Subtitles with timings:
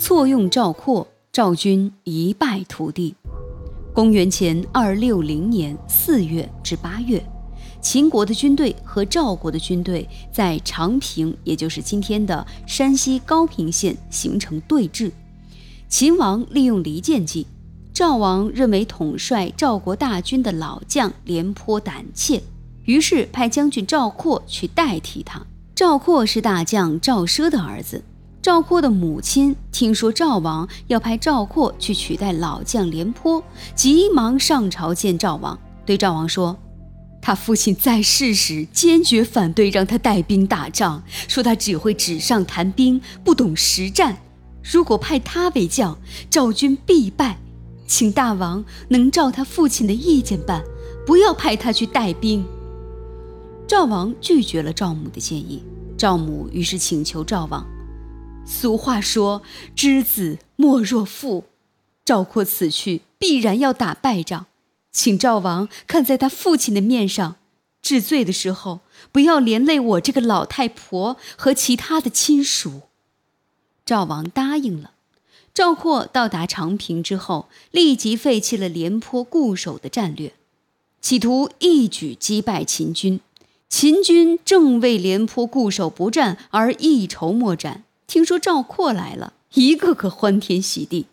[0.00, 3.14] 错用赵括，赵军一败涂地。
[3.92, 7.24] 公元前二六零年四月至八月，
[7.80, 15.12] 秦国的军队和赵国的军队在长平，也就是今天的山西高平县形成对峙。
[15.88, 17.46] 秦王利用离间计，
[17.92, 22.42] 赵王认为统帅赵国大军的老将廉颇胆怯，
[22.84, 25.40] 于是派将军赵括去代替他。
[25.72, 28.02] 赵括是大将赵奢的儿子。
[28.44, 33.42] 赵括的母亲听说赵王要派赵括去取代老将廉颇，
[33.74, 36.54] 急忙上朝见赵王，对赵王说
[37.22, 44.18] ：“他父亲在世时坚决反对让他带兵打仗，说他只会纸上谈兵，不懂实战。
[44.62, 45.96] 如果派他为将，
[46.28, 47.38] 赵军必败。
[47.86, 50.62] 请大王能照他父亲的意见办，
[51.06, 52.44] 不要派他去带兵。”
[53.66, 55.62] 赵王拒绝了赵母的建议，
[55.96, 57.66] 赵母于是请求赵王。
[58.46, 59.42] 俗话说
[59.74, 61.44] ：“知子莫若父。”
[62.04, 64.46] 赵括此去必然要打败仗，
[64.92, 67.36] 请赵王看在他父亲的面上，
[67.80, 72.82] 治罪的时候不要连累我这个老太婆和其他的亲属。
[73.86, 74.92] 赵王答应了。
[75.54, 80.34] 赵括到达长平之后，立即废弃了廉颇固守的战略，
[81.00, 83.20] 企图一举击败秦军。
[83.68, 87.84] 秦军正为廉颇固守不战而一筹莫展。
[88.06, 91.06] 听说赵括来了，一个个欢天喜地。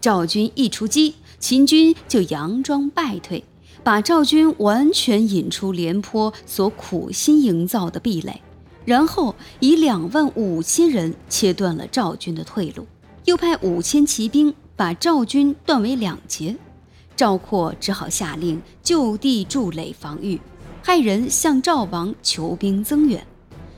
[0.00, 3.44] 赵军一出击，秦军就佯装败退，
[3.82, 8.40] 把赵军完全引出廉颇所苦心营造的壁垒，
[8.84, 12.86] 然后以两万五千人切断了赵军的退路，
[13.24, 16.56] 又派五千骑兵把赵军断为两截。
[17.14, 20.40] 赵括只好下令就地筑垒防御，
[20.82, 23.26] 派人向赵王求兵增援。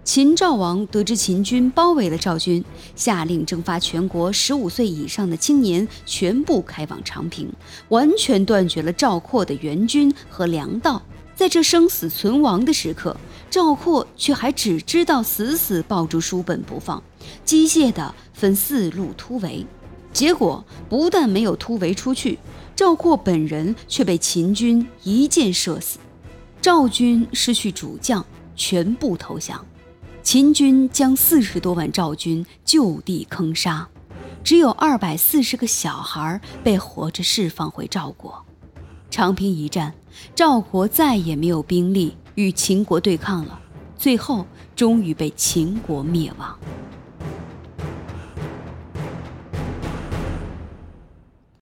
[0.09, 2.65] 秦赵王得知秦军包围了赵军，
[2.97, 7.53] 下令征发全国十五岁以上的青年，全部开往长平，
[7.91, 11.03] 完全断绝了赵括的援军和粮道。
[11.37, 13.15] 在这生死存亡的时刻，
[13.51, 17.03] 赵括却还只知道死死抱住书本不放，
[17.45, 19.67] 机械地分四路突围。
[20.15, 22.39] 结果不但没有突围出去，
[22.75, 25.99] 赵括本人却被秦军一箭射死，
[26.63, 28.25] 赵军失去主将，
[28.57, 29.63] 全部投降。
[30.31, 33.89] 秦军将四十多万赵军就地坑杀，
[34.45, 38.45] 只有二百四十个小孩被活着释放回赵国。
[39.09, 39.95] 长平一战，
[40.35, 43.59] 赵国再也没有兵力与秦国对抗了，
[43.97, 44.47] 最后
[44.77, 46.59] 终于被秦国灭亡。